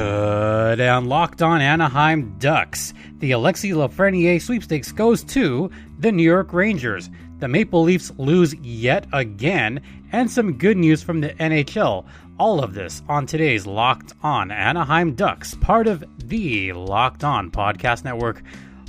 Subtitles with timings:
[0.00, 6.54] Today on Locked On Anaheim Ducks, the Alexi Lafreniere sweepstakes goes to the New York
[6.54, 7.10] Rangers.
[7.38, 12.06] The Maple Leafs lose yet again, and some good news from the NHL.
[12.38, 18.02] All of this on today's Locked On Anaheim Ducks, part of the Locked On Podcast
[18.02, 18.42] Network,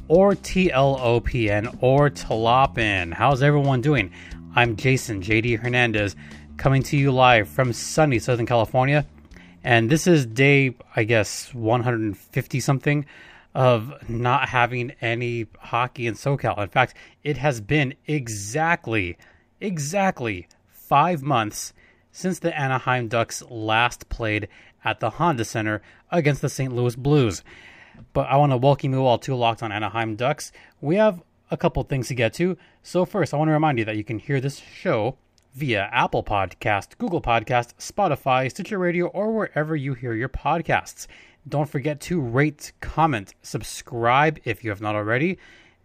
[0.07, 3.13] or TLOPN, or TLOPN.
[3.13, 4.13] How's everyone doing?
[4.55, 6.15] I'm Jason JD Hernandez,
[6.55, 9.05] coming to you live from sunny Southern California.
[9.63, 13.05] And this is day, I guess, 150 something
[13.53, 16.57] of not having any hockey in SoCal.
[16.57, 19.17] In fact, it has been exactly,
[19.59, 21.73] exactly five months
[22.11, 24.47] since the Anaheim Ducks last played
[24.83, 26.73] at the Honda Center against the St.
[26.73, 27.43] Louis Blues.
[28.13, 30.51] But I want to welcome you all to Locked on Anaheim Ducks.
[30.79, 31.21] We have
[31.51, 32.57] a couple things to get to.
[32.81, 35.17] So, first, I want to remind you that you can hear this show
[35.53, 41.07] via Apple Podcast, Google Podcast, Spotify, Stitcher Radio, or wherever you hear your podcasts.
[41.47, 45.37] Don't forget to rate, comment, subscribe if you have not already.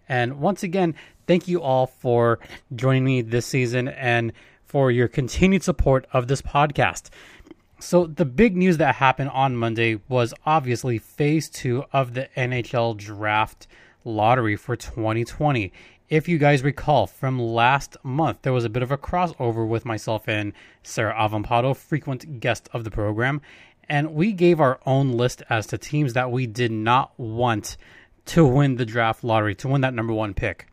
[0.08, 0.94] And once again,
[1.26, 2.38] thank you all for
[2.74, 4.32] joining me this season and
[4.64, 7.10] for your continued support of this podcast.
[7.78, 12.96] So, the big news that happened on Monday was obviously phase two of the NHL
[12.96, 13.66] draft
[14.04, 15.72] lottery for 2020
[16.08, 19.84] if you guys recall from last month, there was a bit of a crossover with
[19.84, 23.40] myself and Sarah Avampado, frequent guest of the program,
[23.88, 27.76] and we gave our own list as to teams that we did not want
[28.26, 30.68] to win the draft lottery, to win that number one pick.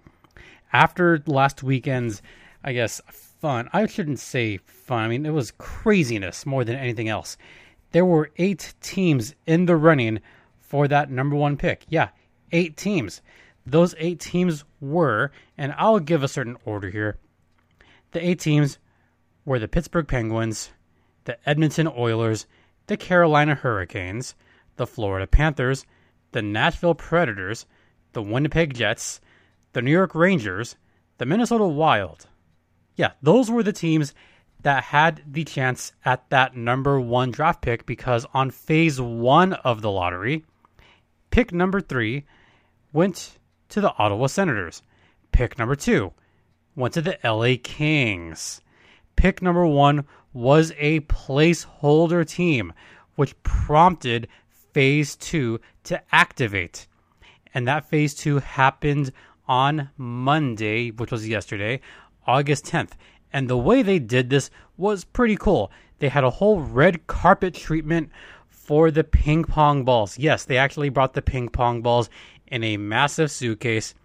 [0.71, 2.21] After last weekend's,
[2.63, 7.09] I guess, fun, I shouldn't say fun, I mean, it was craziness more than anything
[7.09, 7.37] else.
[7.91, 10.19] There were eight teams in the running
[10.59, 11.85] for that number one pick.
[11.89, 12.09] Yeah,
[12.51, 13.21] eight teams.
[13.65, 17.17] Those eight teams were, and I'll give a certain order here.
[18.11, 18.77] The eight teams
[19.45, 20.71] were the Pittsburgh Penguins,
[21.25, 22.45] the Edmonton Oilers,
[22.87, 24.35] the Carolina Hurricanes,
[24.75, 25.85] the Florida Panthers,
[26.31, 27.65] the Nashville Predators,
[28.11, 29.21] the Winnipeg Jets,
[29.73, 30.75] the New York Rangers,
[31.17, 32.27] the Minnesota Wild.
[32.95, 34.13] Yeah, those were the teams
[34.61, 39.81] that had the chance at that number one draft pick because on phase one of
[39.81, 40.45] the lottery,
[41.31, 42.25] pick number three
[42.91, 43.37] went
[43.73, 44.83] to the Ottawa Senators.
[45.31, 46.13] Pick number two
[46.75, 48.61] went to the LA Kings.
[49.15, 52.71] Pick number one was a placeholder team,
[53.15, 54.27] which prompted
[54.73, 56.85] phase two to activate.
[57.55, 59.11] And that phase two happened
[59.47, 61.81] on Monday, which was yesterday,
[62.27, 62.91] August 10th.
[63.31, 65.71] And the way they did this was pretty cool.
[65.97, 68.11] They had a whole red carpet treatment
[68.63, 70.17] for the ping pong balls.
[70.17, 72.09] Yes, they actually brought the ping pong balls
[72.53, 73.95] in a massive suitcase,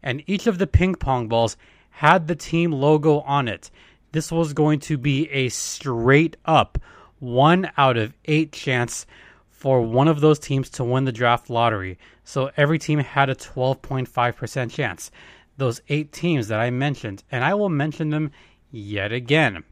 [0.00, 1.56] and each of the ping pong balls
[1.90, 3.68] had the team logo on it.
[4.12, 6.78] This was going to be a straight up
[7.18, 9.06] one out of eight chance
[9.50, 11.98] for one of those teams to win the draft lottery.
[12.22, 15.10] So every team had a 12.5% chance.
[15.56, 18.30] Those eight teams that I mentioned, and I will mention them
[18.70, 19.64] yet again.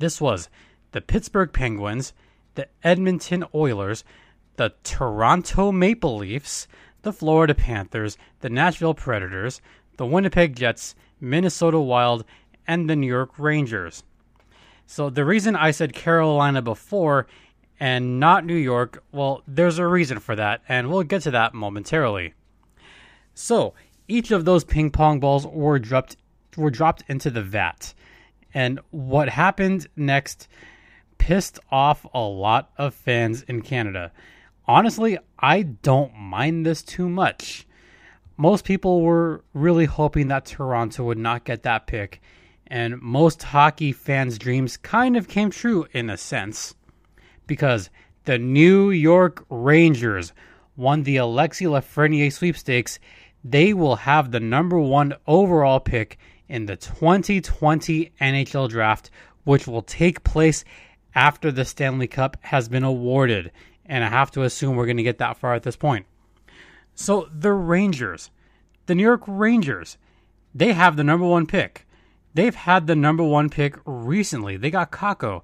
[0.00, 0.48] This was
[0.90, 2.12] the Pittsburgh Penguins,
[2.56, 4.02] the Edmonton Oilers,
[4.56, 6.66] the Toronto Maple Leafs,
[7.06, 9.60] the Florida Panthers, the Nashville Predators,
[9.96, 12.24] the Winnipeg Jets, Minnesota Wild,
[12.66, 14.02] and the New York Rangers.
[14.88, 17.28] So the reason I said Carolina before
[17.78, 21.54] and not New York, well, there's a reason for that, and we'll get to that
[21.54, 22.34] momentarily.
[23.34, 23.74] So
[24.08, 26.16] each of those ping pong balls were dropped
[26.56, 27.94] were dropped into the vat.
[28.52, 30.48] And what happened next
[31.18, 34.10] pissed off a lot of fans in Canada
[34.68, 37.66] honestly, I don't mind this too much.
[38.36, 42.20] Most people were really hoping that Toronto would not get that pick,
[42.66, 46.74] and most hockey fans' dreams kind of came true in a sense
[47.46, 47.90] because
[48.24, 50.32] the New York Rangers
[50.76, 52.98] won the Alexi Lafreniere sweepstakes.
[53.44, 56.18] They will have the number one overall pick
[56.48, 59.10] in the 2020 NHL draft,
[59.44, 60.64] which will take place
[61.14, 63.50] after the Stanley Cup has been awarded
[63.88, 66.06] and I have to assume we're going to get that far at this point.
[66.94, 68.30] So the Rangers,
[68.86, 69.98] the New York Rangers,
[70.54, 71.86] they have the number one pick.
[72.34, 74.56] They've had the number one pick recently.
[74.56, 75.42] They got Kakko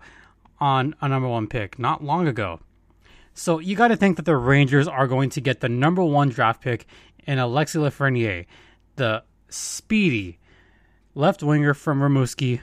[0.61, 2.61] on a number one pick not long ago.
[3.35, 6.29] So you got to think that the Rangers are going to get the number one
[6.29, 6.87] draft pick
[7.27, 8.47] in Alexi Lafreniere,
[8.97, 10.39] the speedy
[11.15, 12.61] left winger from Rimouski,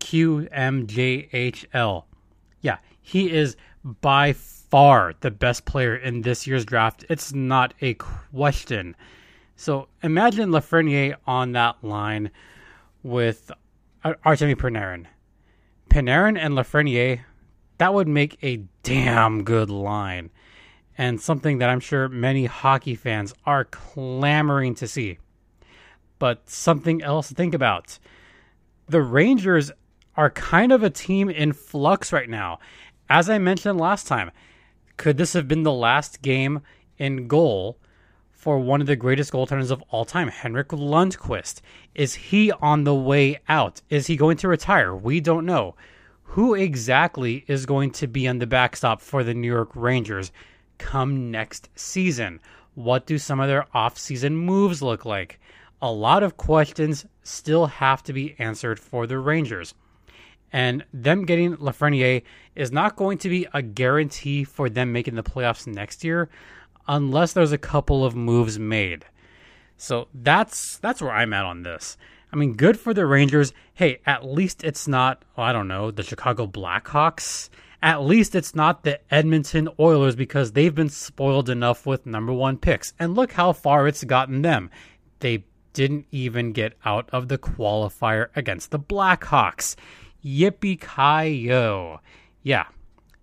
[0.00, 0.44] QMJHL.
[2.60, 7.04] Yeah, he is by far the best player in this year's draft.
[7.08, 8.96] It's not a question.
[9.56, 12.30] So imagine Lafreniere on that line
[13.02, 13.50] with
[14.04, 15.06] uh, Artemi Panarin.
[15.90, 17.20] Panarin and Lafreniere,
[17.78, 20.30] that would make a damn good line.
[20.98, 25.18] and something that I'm sure many hockey fans are clamoring to see.
[26.18, 27.98] But something else to think about.
[28.88, 29.72] The Rangers
[30.16, 32.58] are kind of a team in flux right now.
[33.14, 34.30] As I mentioned last time,
[34.96, 36.62] could this have been the last game
[36.96, 37.76] in goal
[38.30, 41.60] for one of the greatest goaltenders of all time, Henrik Lundqvist?
[41.94, 43.82] Is he on the way out?
[43.90, 44.96] Is he going to retire?
[44.96, 45.74] We don't know.
[46.22, 50.32] Who exactly is going to be on the backstop for the New York Rangers
[50.78, 52.40] come next season?
[52.74, 55.38] What do some of their off-season moves look like?
[55.82, 59.74] A lot of questions still have to be answered for the Rangers.
[60.52, 62.22] And them getting Lafreniere
[62.54, 66.28] is not going to be a guarantee for them making the playoffs next year
[66.86, 69.04] unless there's a couple of moves made.
[69.76, 71.96] So that's that's where I'm at on this.
[72.32, 73.52] I mean, good for the Rangers.
[73.74, 77.50] Hey, at least it's not, oh, I don't know, the Chicago Blackhawks.
[77.82, 82.56] At least it's not the Edmonton Oilers because they've been spoiled enough with number one
[82.56, 82.94] picks.
[82.98, 84.70] And look how far it's gotten them.
[85.18, 89.76] They didn't even get out of the qualifier against the Blackhawks.
[90.24, 92.00] Yippee ki yo.
[92.42, 92.66] Yeah.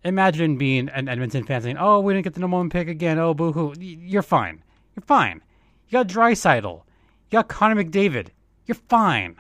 [0.04, 3.20] Imagine being an Edmonton fan saying, oh, we didn't get the number one pick again.
[3.20, 3.74] Oh, boo hoo.
[3.80, 4.64] You're fine.
[4.96, 5.42] You're fine.
[5.88, 6.84] You got Draisaitl.
[6.84, 8.30] You got Connor McDavid.
[8.66, 9.36] You're fine.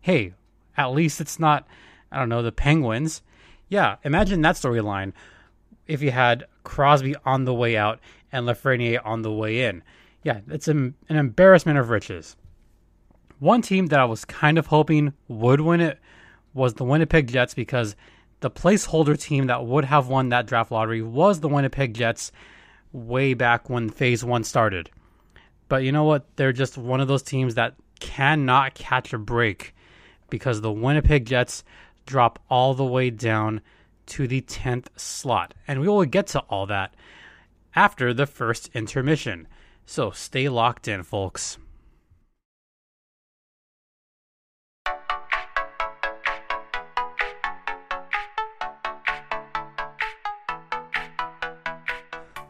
[0.00, 0.32] Hey,
[0.76, 1.66] at least it's not,
[2.10, 3.22] I don't know, the Penguins.
[3.68, 5.12] Yeah, imagine that storyline
[5.86, 8.00] if you had Crosby on the way out
[8.32, 9.82] and Lafreniere on the way in.
[10.22, 12.36] Yeah, it's an, an embarrassment of riches.
[13.38, 15.98] One team that I was kind of hoping would win it
[16.56, 17.94] was the Winnipeg Jets because
[18.40, 22.32] the placeholder team that would have won that draft lottery was the Winnipeg Jets
[22.92, 24.90] way back when phase one started.
[25.68, 26.24] But you know what?
[26.36, 29.74] They're just one of those teams that cannot catch a break
[30.30, 31.62] because the Winnipeg Jets
[32.06, 33.60] drop all the way down
[34.06, 35.54] to the 10th slot.
[35.66, 36.94] And we will get to all that
[37.74, 39.48] after the first intermission.
[39.84, 41.58] So stay locked in, folks.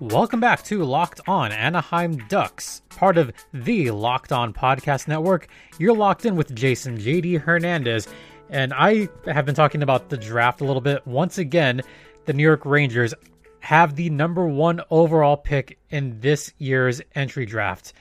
[0.01, 5.49] Welcome back to Locked On Anaheim Ducks, part of the Locked On Podcast Network.
[5.79, 8.07] You're locked in with Jason JD Hernandez,
[8.51, 11.07] and I have been talking about the draft a little bit.
[11.07, 11.81] Once again,
[12.27, 13.15] the New York Rangers
[13.61, 17.95] have the number one overall pick in this year's entry draft.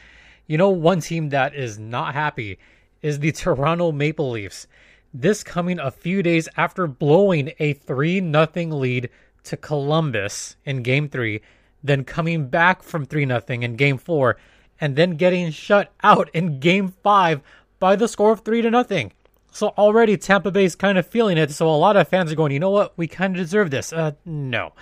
[0.47, 2.59] You know, one team that is not happy
[3.01, 4.67] is the Toronto Maple Leafs.
[5.13, 9.09] This coming a few days after blowing a 3 0 lead
[9.45, 11.39] to Columbus in game three
[11.85, 14.37] then coming back from 3 0 in game four,
[14.79, 17.41] and then getting shut out in game five
[17.79, 19.11] by the score of 3 to nothing.
[19.51, 21.51] So already Tampa Bay's kind of feeling it.
[21.51, 22.97] So a lot of fans are going, you know what?
[22.97, 23.93] We kind of deserve this.
[23.93, 24.73] Uh, no.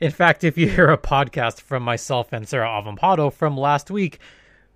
[0.00, 4.18] In fact, if you hear a podcast from myself and Sarah Avampado from last week,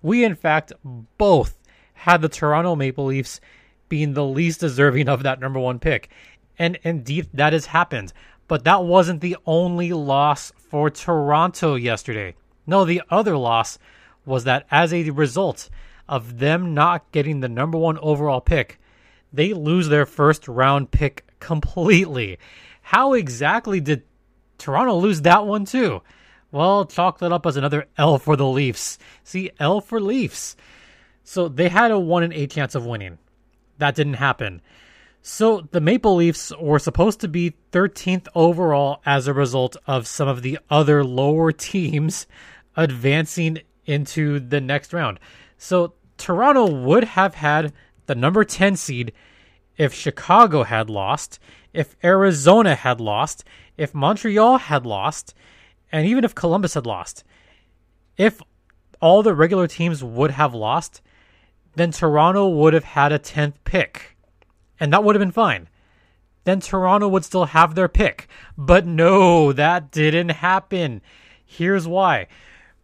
[0.01, 0.71] we in fact
[1.17, 1.57] both
[1.93, 3.41] had the Toronto Maple Leafs
[3.89, 6.09] being the least deserving of that number one pick.
[6.57, 8.13] And indeed, that has happened.
[8.47, 12.35] But that wasn't the only loss for Toronto yesterday.
[12.67, 13.79] No, the other loss
[14.25, 15.69] was that as a result
[16.07, 18.79] of them not getting the number one overall pick,
[19.31, 22.37] they lose their first round pick completely.
[22.81, 24.03] How exactly did
[24.57, 26.01] Toronto lose that one too?
[26.51, 28.99] Well, chalk that up as another L for the Leafs.
[29.23, 30.55] See, L for Leafs.
[31.23, 33.17] So they had a 1 in 8 chance of winning.
[33.79, 34.61] That didn't happen.
[35.25, 40.27] So the Maple Leafs were supposed to be 13th overall as a result of some
[40.27, 42.27] of the other lower teams
[42.75, 45.21] advancing into the next round.
[45.57, 47.71] So Toronto would have had
[48.05, 49.13] the number 10 seed
[49.77, 51.39] if Chicago had lost,
[51.71, 53.45] if Arizona had lost,
[53.77, 55.33] if Montreal had lost,
[55.89, 57.23] and even if Columbus had lost.
[58.17, 58.41] If
[58.99, 61.01] all the regular teams would have lost,
[61.77, 64.13] then Toronto would have had a 10th pick
[64.83, 65.69] and that would have been fine.
[66.43, 68.27] Then Toronto would still have their pick.
[68.57, 71.01] But no, that didn't happen.
[71.45, 72.27] Here's why.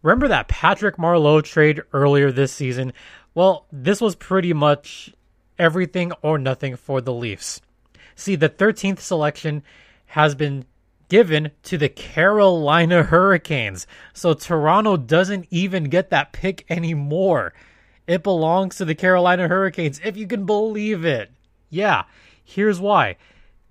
[0.00, 2.94] Remember that Patrick Marleau trade earlier this season?
[3.34, 5.12] Well, this was pretty much
[5.58, 7.60] everything or nothing for the Leafs.
[8.14, 9.62] See, the 13th selection
[10.06, 10.64] has been
[11.10, 13.86] given to the Carolina Hurricanes.
[14.14, 17.52] So Toronto doesn't even get that pick anymore.
[18.06, 21.30] It belongs to the Carolina Hurricanes, if you can believe it.
[21.70, 22.04] Yeah,
[22.44, 23.16] here's why.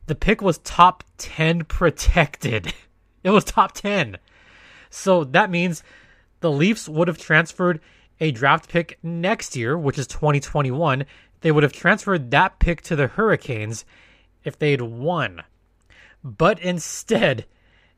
[0.07, 2.73] The pick was top 10 protected.
[3.21, 4.17] It was top 10.
[4.89, 5.83] So that means
[6.39, 7.81] the Leafs would have transferred
[8.21, 11.05] a draft pick next year, which is 2021.
[11.41, 13.83] They would have transferred that pick to the Hurricanes
[14.45, 15.43] if they'd won.
[16.23, 17.45] But instead,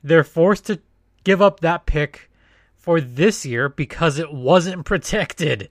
[0.04, 0.82] they're forced to
[1.24, 2.30] give up that pick
[2.76, 5.70] for this year because it wasn't protected.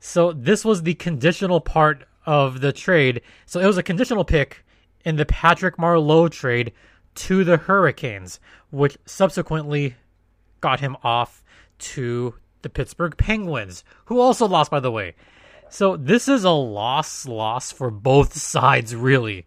[0.00, 3.22] So this was the conditional part of the trade.
[3.46, 4.64] So it was a conditional pick
[5.04, 6.72] in the Patrick Marleau trade
[7.14, 9.96] to the Hurricanes, which subsequently
[10.60, 11.42] got him off
[11.78, 15.14] to the Pittsburgh Penguins, who also lost, by the way.
[15.68, 19.46] So this is a loss loss for both sides, really.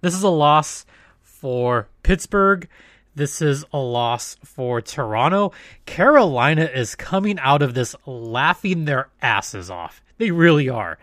[0.00, 0.84] This is a loss
[1.22, 2.68] for Pittsburgh.
[3.14, 5.52] This is a loss for Toronto.
[5.86, 10.02] Carolina is coming out of this laughing their asses off.
[10.18, 10.98] They really are.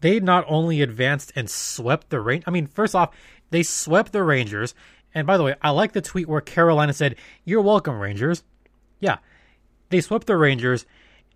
[0.00, 2.44] They not only advanced and swept the Rangers.
[2.46, 3.14] I mean, first off,
[3.50, 4.74] they swept the Rangers.
[5.14, 8.42] And by the way, I like the tweet where Carolina said, You're welcome, Rangers.
[9.00, 9.18] Yeah.
[9.88, 10.84] They swept the Rangers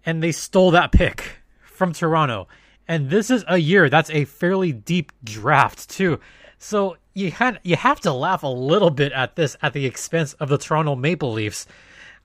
[0.05, 2.49] and they stole that pick from Toronto.
[2.89, 6.19] And this is a year that's a fairly deep draft, too.
[6.59, 10.35] So you had you have to laugh a little bit at this at the expense
[10.35, 11.67] of the Toronto Maple Leafs.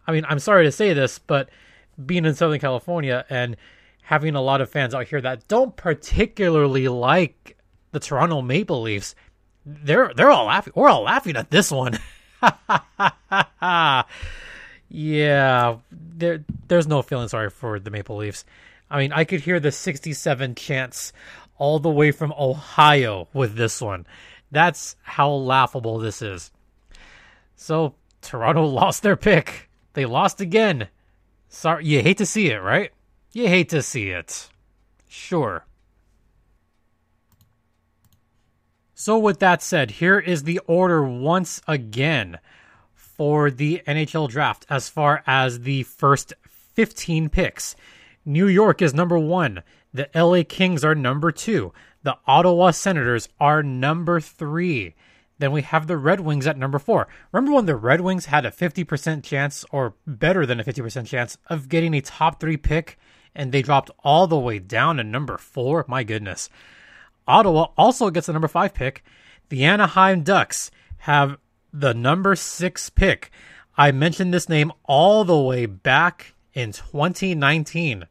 [0.08, 1.50] I mean, I'm sorry to say this, but
[2.04, 3.56] being in Southern California and
[4.06, 7.58] having a lot of fans out here that don't particularly like
[7.92, 9.16] the Toronto Maple Leafs,
[9.66, 10.74] they're they're all laughing.
[10.76, 11.98] We're all laughing at this one.
[14.90, 18.46] yeah, there there's no feeling sorry for the Maple Leafs.
[18.92, 21.12] I mean, I could hear the 67 chants
[21.58, 24.06] all the way from Ohio with this one.
[24.52, 26.52] That's how laughable this is.
[27.56, 29.68] So Toronto lost their pick.
[29.94, 30.90] They lost again.
[31.50, 32.92] Sorry, you hate to see it, right?
[33.36, 34.48] You hate to see it.
[35.10, 35.65] Sure.
[38.94, 42.39] So, with that said, here is the order once again
[42.94, 47.75] for the NHL draft as far as the first 15 picks.
[48.24, 49.63] New York is number one.
[49.94, 51.74] The LA Kings are number two.
[52.04, 54.96] The Ottawa Senators are number three.
[55.39, 57.10] Then we have the Red Wings at number four.
[57.34, 61.38] Remember when the Red Wings had a 50% chance, or better than a 50% chance,
[61.48, 62.98] of getting a top three pick,
[63.36, 65.86] and they dropped all the way down to number four?
[65.88, 66.50] My goodness.
[67.27, 69.04] Ottawa also gets the number five pick.
[69.50, 71.38] The Anaheim Ducks have
[71.74, 73.32] the number six pick.
[73.77, 78.06] I mentioned this name all the way back in 2019.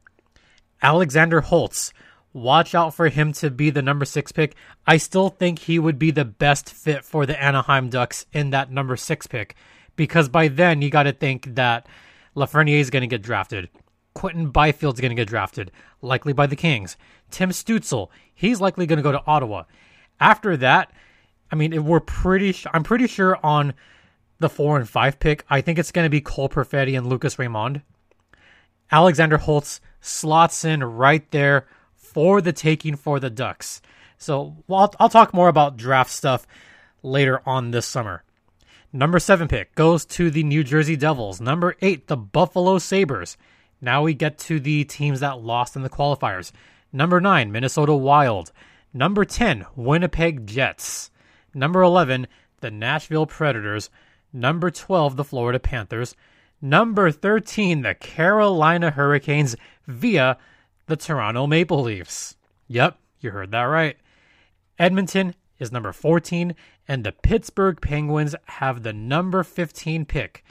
[0.83, 1.93] Alexander Holtz.
[2.35, 4.57] Watch out for him to be the number six pick.
[4.87, 8.73] I still think he would be the best fit for the Anaheim Ducks in that
[8.73, 9.55] number six pick
[9.97, 11.87] because by then you got to think that
[12.37, 13.69] Lafreniere is going to get drafted.
[14.15, 16.97] Quinton Byfield's going to get drafted, likely by the Kings.
[17.31, 19.65] Tim Stützle, he's likely going to go to Ottawa.
[20.21, 20.93] After that,
[21.51, 22.57] I mean, we're pretty.
[22.73, 23.75] I'm pretty sure on
[24.39, 27.39] the four and five pick, I think it's going to be Cole Perfetti and Lucas
[27.39, 27.83] Raymond.
[28.91, 33.81] Alexander Holtz slots in right there for the taking for the Ducks.
[34.19, 36.47] So I'll, I'll talk more about draft stuff
[37.03, 38.23] later on this summer.
[38.93, 41.41] Number seven pick goes to the New Jersey Devils.
[41.41, 43.37] Number eight, the Buffalo Sabres.
[43.85, 46.53] Now we get to the teams that lost in the qualifiers.
[46.91, 48.51] Number 9, Minnesota Wild.
[48.95, 51.11] Number 10, Winnipeg Jets.
[51.53, 52.27] Number 11,
[52.61, 53.91] the Nashville Predators.
[54.33, 56.17] Number 12, the Florida Panthers.
[56.63, 59.55] Number 13, the Carolina Hurricanes
[59.87, 60.39] via
[60.87, 62.37] the Toronto Maple Leafs.
[62.69, 63.99] Yep, you heard that right.
[64.79, 66.55] Edmonton is number 14,
[66.89, 70.43] and the Pittsburgh Penguins have the number 15 pick.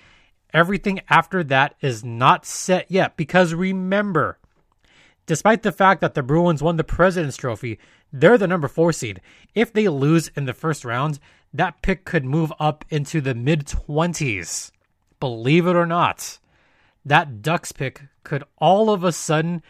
[0.53, 4.37] Everything after that is not set yet because remember,
[5.25, 7.79] Despite the fact that the Bruins won the President's Trophy,
[8.11, 9.21] they're the number four seed.
[9.55, 11.19] If they lose in the first round,
[11.53, 14.71] that pick could move up into the mid 20s.
[15.19, 16.39] Believe it or not,
[17.05, 19.61] that Ducks pick could all of a sudden,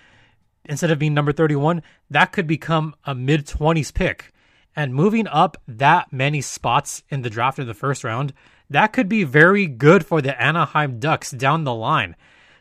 [0.66, 4.34] instead of being number 31, that could become a mid 20s pick.
[4.76, 8.34] And moving up that many spots in the draft in the first round,
[8.70, 12.16] that could be very good for the Anaheim Ducks down the line.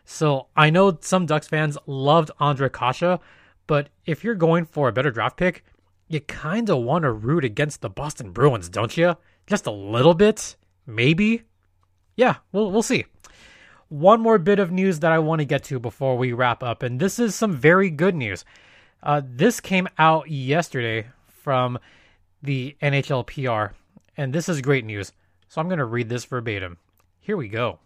[0.05, 3.21] So I know some Ducks fans loved Ondrej Kase,
[3.67, 5.65] but if you're going for a better draft pick,
[6.09, 9.17] you kind of want to root against the Boston Bruins, don't you?
[9.47, 10.57] Just a little bit,
[10.87, 11.43] maybe.
[12.17, 13.07] Yeah, we'll we'll see.
[13.89, 16.83] One more bit of news that I want to get to before we wrap up,
[16.83, 18.45] and this is some very good news.
[19.03, 21.79] Uh, this came out yesterday from
[22.43, 23.75] the NHL PR,
[24.17, 25.13] and this is great news.
[25.53, 26.79] So I'm going to read this verbatim.
[27.21, 27.81] Here we go.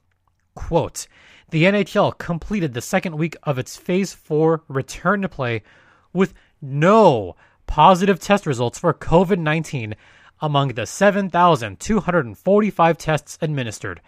[0.54, 1.08] Quote
[1.50, 5.64] the NHL completed the second week of its Phase 4 return to play
[6.12, 6.32] with
[6.62, 7.34] no
[7.66, 9.96] positive test results for COVID 19
[10.40, 14.00] among the 7,245 tests administered.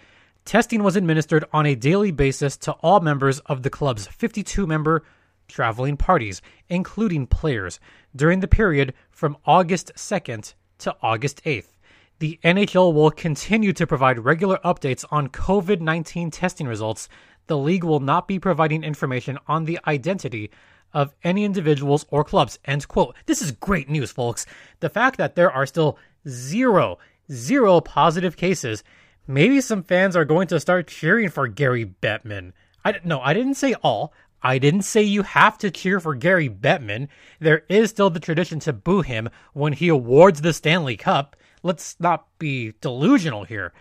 [0.45, 5.03] Testing was administered on a daily basis to all members of the club's 52 member
[5.49, 7.81] traveling parties, including players,
[8.15, 11.73] during the period from August 2nd to August 8th.
[12.19, 17.09] The NHL will continue to provide regular updates on COVID 19 testing results.
[17.47, 20.51] The league will not be providing information on the identity
[20.93, 22.59] of any individuals or clubs.
[22.65, 23.15] End quote.
[23.27, 24.47] This is great news, folks.
[24.81, 26.99] The fact that there are still zero,
[27.31, 28.83] zero positive cases,
[29.27, 32.53] maybe some fans are going to start cheering for Gary Bettman.
[32.85, 34.13] I no, I didn't say all.
[34.43, 37.09] I didn't say you have to cheer for Gary Bettman.
[37.41, 41.37] There is still the tradition to boo him when he awards the Stanley Cup.
[41.63, 43.73] Let's not be delusional here.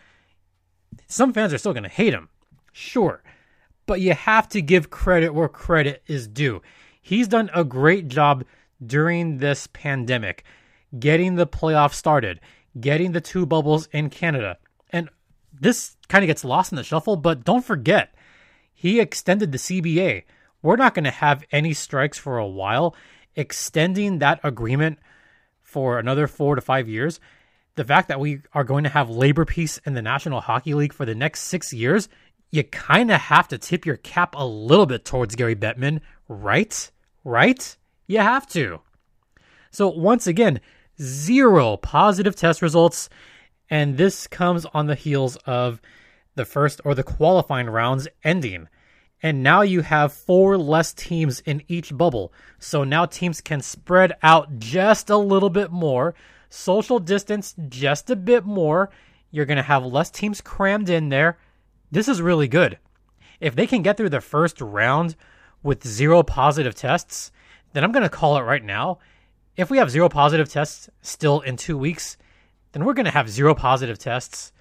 [1.07, 2.29] Some fans are still going to hate him.
[2.72, 3.24] Sure.
[3.86, 6.62] But you have to give credit where credit is due.
[7.01, 8.43] He's done a great job
[8.86, 10.43] during this pandemic,
[11.00, 12.39] getting the playoffs started,
[12.79, 14.57] getting the two bubbles in Canada.
[14.91, 15.10] And
[15.53, 18.13] this kind of gets lost in the shuffle, but don't forget,
[18.74, 20.24] he extended the CBA.
[20.62, 22.96] We're not going to have any strikes for a while.
[23.36, 25.00] Extending that agreement
[25.62, 27.19] for another four to five years,
[27.77, 30.93] the fact that we are going to have labor peace in the National Hockey League
[30.93, 32.10] for the next six years,
[32.51, 36.91] you kind of have to tip your cap a little bit towards Gary Bettman, right?
[37.24, 37.77] right?
[38.07, 38.81] You have to.
[39.72, 40.60] So, once again,
[41.01, 43.10] zero positive test results.
[43.69, 45.81] And this comes on the heels of
[46.36, 48.69] the first or the qualifying rounds ending.
[49.22, 52.31] And now you have four less teams in each bubble.
[52.60, 56.13] So now teams can spread out just a little bit more,
[56.50, 58.89] social distance just a bit more.
[59.32, 61.38] You're going to have less teams crammed in there.
[61.92, 62.77] This is really good.
[63.39, 65.16] If they can get through the first round
[65.63, 67.32] with zero positive tests,
[67.74, 69.00] then I'm going to call it right now.
[69.56, 72.18] If we have zero positive tests still in two weeks,
[72.72, 74.51] then we're going to have zero positive tests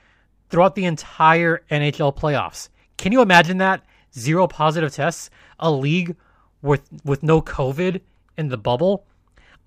[0.48, 2.68] throughout the entire NHL playoffs.
[2.96, 3.82] Can you imagine that?
[4.14, 5.30] Zero positive tests?
[5.58, 6.16] A league
[6.62, 8.00] with with no COVID
[8.36, 9.04] in the bubble?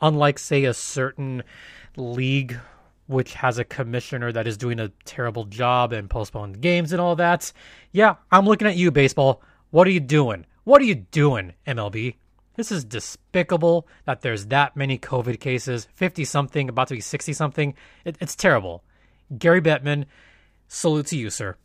[0.01, 1.43] Unlike, say, a certain
[1.97, 2.59] league
[3.09, 7.15] which has a commissioner that is doing a terrible job and postponed games and all
[7.15, 7.51] that.
[7.91, 9.41] Yeah, I'm looking at you, baseball.
[9.71, 10.45] What are you doing?
[10.63, 12.17] What are you doing, MLB?
[12.55, 17.33] This is despicable that there's that many COVID cases, 50 something, about to be 60
[17.33, 17.73] something.
[18.05, 18.83] It, it's terrible.
[19.35, 20.05] Gary Bettman,
[20.67, 21.55] salute to you, sir.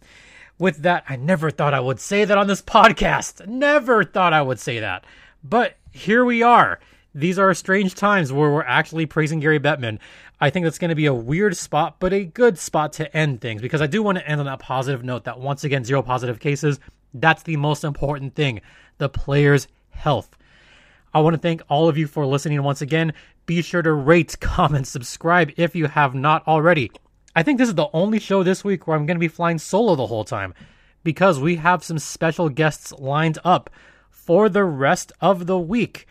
[0.59, 3.46] With that, I never thought I would say that on this podcast.
[3.46, 5.05] Never thought I would say that.
[5.42, 6.81] But here we are.
[7.14, 10.00] These are strange times where we're actually praising Gary Bettman.
[10.40, 13.40] I think that's going to be a weird spot, but a good spot to end
[13.40, 16.03] things because I do want to end on that positive note that once again, zero
[16.03, 16.81] positive cases.
[17.12, 18.61] That's the most important thing
[18.98, 20.37] the player's health.
[21.12, 23.12] I want to thank all of you for listening once again.
[23.46, 26.90] Be sure to rate, comment, subscribe if you have not already.
[27.37, 29.59] I think this is the only show this week where I'm going to be flying
[29.59, 30.53] solo the whole time
[31.05, 33.70] because we have some special guests lined up
[34.11, 36.07] for the rest of the week.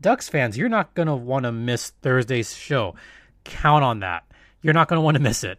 [0.00, 2.94] Ducks fans, you're not going to want to miss Thursday's show.
[3.44, 4.24] Count on that.
[4.62, 5.58] You're not going to want to miss it.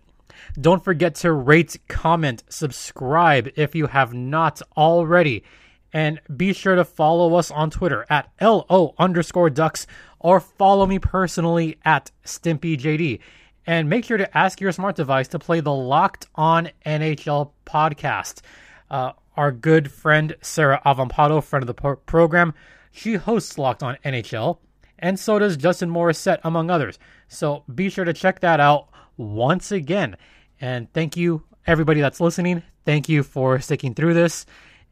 [0.59, 5.43] Don't forget to rate, comment, subscribe if you have not already.
[5.91, 9.87] And be sure to follow us on Twitter at LO underscore ducks
[10.19, 13.19] or follow me personally at StimpyJD.
[13.65, 18.41] And make sure to ask your smart device to play the Locked On NHL podcast.
[18.89, 22.53] Uh, our good friend Sarah Avampado, friend of the pro- program,
[22.91, 24.59] she hosts Locked On NHL,
[24.97, 26.99] and so does Justin Morissette, among others.
[27.27, 30.17] So be sure to check that out once again.
[30.59, 32.63] And thank you, everybody that's listening.
[32.85, 34.45] Thank you for sticking through this.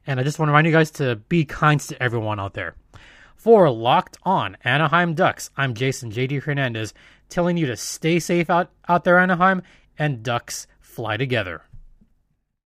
[0.05, 2.75] And I just want to remind you guys to be kind to everyone out there.
[3.35, 6.93] For Locked On Anaheim Ducks, I'm Jason JD Hernandez,
[7.29, 9.61] telling you to stay safe out, out there, Anaheim,
[9.97, 11.63] and Ducks fly together.